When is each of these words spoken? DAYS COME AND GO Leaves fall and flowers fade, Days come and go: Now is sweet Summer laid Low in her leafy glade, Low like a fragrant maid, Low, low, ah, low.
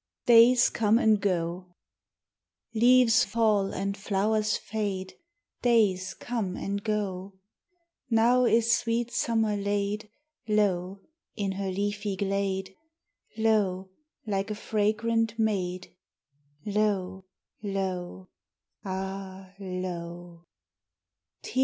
DAYS 0.25 0.71
COME 0.71 0.97
AND 0.97 1.21
GO 1.21 1.75
Leaves 2.73 3.23
fall 3.23 3.71
and 3.71 3.95
flowers 3.95 4.57
fade, 4.57 5.13
Days 5.61 6.15
come 6.15 6.57
and 6.57 6.83
go: 6.83 7.35
Now 8.09 8.45
is 8.45 8.75
sweet 8.75 9.11
Summer 9.11 9.55
laid 9.55 10.09
Low 10.47 11.01
in 11.35 11.51
her 11.51 11.69
leafy 11.69 12.15
glade, 12.15 12.73
Low 13.37 13.91
like 14.25 14.49
a 14.49 14.55
fragrant 14.55 15.37
maid, 15.37 15.95
Low, 16.65 17.25
low, 17.61 18.27
ah, 18.83 19.53
low. 19.59 20.47